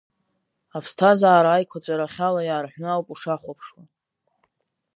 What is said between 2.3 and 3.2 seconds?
иаарҳәны ауп